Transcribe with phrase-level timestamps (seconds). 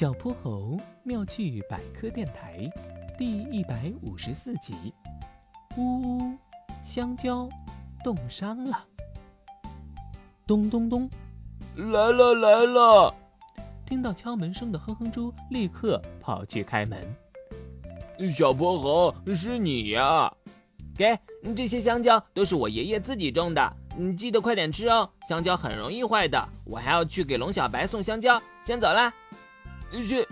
[0.00, 2.66] 小泼猴妙趣百科电台
[3.18, 4.94] 第一百五十四集：
[5.76, 6.38] 呜呜，
[6.82, 7.46] 香蕉
[8.02, 8.82] 冻伤了。
[10.46, 11.06] 咚咚咚，
[11.76, 13.14] 来了来了！
[13.84, 16.98] 听到敲门声的哼哼猪立刻跑去开门。
[18.30, 20.32] 小泼猴，是你呀？
[20.96, 21.14] 给，
[21.54, 26.42] 这些香蕉都是我爷爷自己种的，你记得快点吃哦，香蕉很容易坏的。
[26.64, 29.12] 我还要去给龙小白送香蕉，先走啦。
[30.06, 30.26] 谢，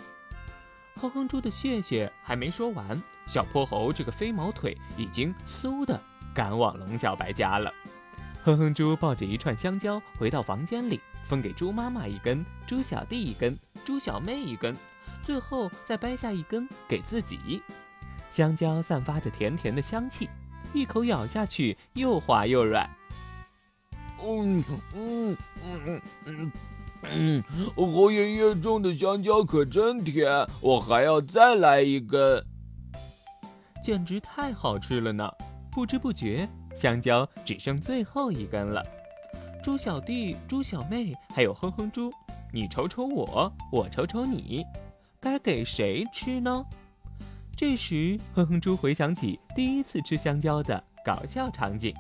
[1.01, 6.01] 哼哼猪的谢谢还没说完，小泼猴这个飞毛腿已经嗖的
[6.35, 7.73] 赶往龙小白家了。
[8.45, 14.77] 哼哼猪抱着一串香蕉回到房间里，分给猪妈妈一根，猪小弟一根，猪小妹一根，
[15.25, 17.63] 最后再掰下一根给自己。
[18.31, 20.29] 香蕉散发着甜甜的香气，
[20.73, 22.89] 一口咬下去又滑又软。
[24.23, 26.03] 嗯嗯嗯嗯。
[26.27, 26.53] 嗯，
[27.03, 27.43] 嗯
[27.77, 32.45] 猴爷爷种的香蕉可真甜，我还要再来一根，
[33.83, 35.31] 简直太好吃了呢！
[35.71, 38.85] 不知不觉，香蕉只剩最后一根了。
[39.63, 42.13] 猪小弟、猪小妹，还有哼哼猪，
[42.53, 44.65] 你瞅瞅我，我瞅瞅你，
[45.21, 46.65] 该给谁吃呢？
[47.57, 51.95] 这时，哼哼猪回想起第一次吃香蕉的搞笑场景，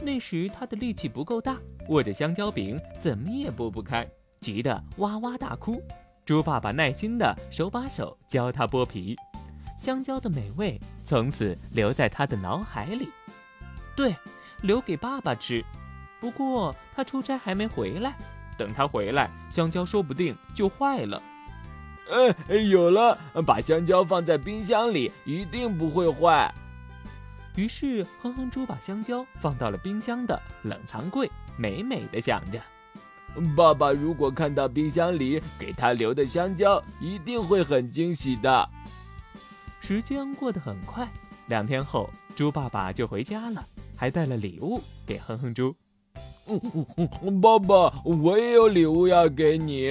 [0.00, 4.06] 那时他的力气不够大，握着香蕉饼怎么也剥不开。
[4.40, 5.82] 急得哇哇大哭，
[6.24, 9.16] 猪爸爸耐心的手把手教他剥皮，
[9.78, 13.08] 香蕉的美味从此留在他的脑海里。
[13.94, 14.14] 对，
[14.62, 15.64] 留给爸爸吃。
[16.20, 18.14] 不过他出差还没回来，
[18.58, 21.22] 等他回来，香蕉说不定就坏了。
[22.10, 26.52] 哎，有了，把香蕉放在冰箱里，一定不会坏。
[27.54, 32.60] 于是哼哼猪把香蕉放到了冰箱的冷藏柜，美美的想着。
[33.56, 38.68] 爸爸如果看到冰箱里给他留的香蕉，一定会很惊喜的。
[39.80, 41.06] 时间过得很快，
[41.48, 45.74] 两天后，猪爸爸就回家了，还带了礼物给哼哼猪。
[47.42, 49.90] 爸爸，我也有礼物要给你。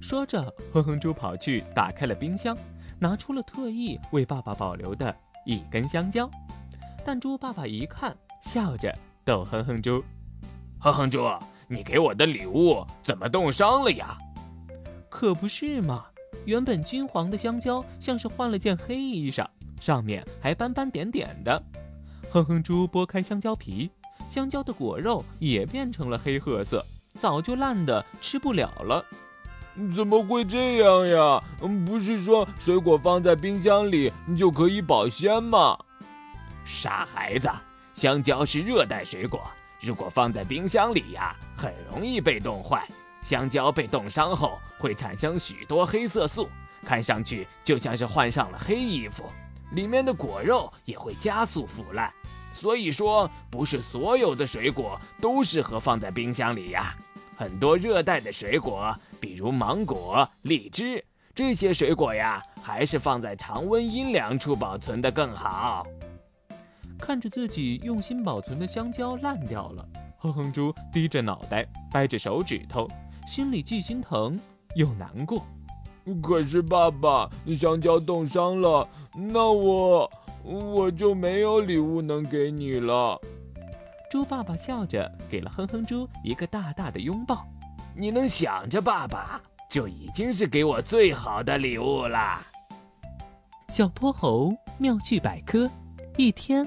[0.00, 2.56] 说着，哼哼猪跑去打开了冰箱，
[2.98, 5.14] 拿出了特意为爸爸保留的
[5.44, 6.30] 一根香蕉。
[7.04, 10.02] 但猪爸爸一看，笑着逗哼哼猪
[10.78, 11.28] ：“哼哼猪。”
[11.68, 14.16] 你给我的礼物怎么冻伤了呀？
[15.10, 16.06] 可不是嘛！
[16.44, 19.46] 原本金黄的香蕉像是换了件黑衣裳，
[19.80, 21.62] 上面还斑斑点点的。
[22.30, 23.90] 哼哼猪剥开香蕉皮，
[24.28, 26.84] 香蕉的果肉也变成了黑褐色，
[27.18, 29.04] 早就烂的吃不了了。
[29.94, 31.42] 怎么会这样呀？
[31.86, 35.78] 不是说水果放在冰箱里就可以保鲜吗？
[36.64, 37.48] 傻孩子，
[37.92, 39.40] 香蕉是热带水果。
[39.80, 42.86] 如果放在冰箱里呀，很容易被冻坏。
[43.22, 46.48] 香蕉被冻伤后会产生许多黑色素，
[46.84, 49.24] 看上去就像是换上了黑衣服。
[49.72, 52.12] 里面的果肉也会加速腐烂。
[52.54, 56.96] 所以说，不是所有的水果都适合放在冰箱里呀。
[57.36, 65.86] 很多热带的水果，比如芒果、荔枝，这些水果呀，还是放在常温阴凉处保存的更好。
[66.98, 69.88] 看着自己用心保存的香蕉烂掉了，
[70.18, 72.88] 哼哼猪低着脑袋，掰着手指头，
[73.26, 74.38] 心里既心疼
[74.74, 75.42] 又难过。
[76.22, 80.10] 可是爸爸，香蕉冻伤了，那我
[80.42, 83.20] 我就没有礼物能给你了。
[84.10, 87.46] 猪爸爸笑着给了哼哼猪一个大大的拥抱。
[87.94, 92.42] 你能想着爸爸，就已经是给我最好的礼物啦。
[93.68, 95.70] 小泼猴妙趣百科，
[96.16, 96.66] 一天。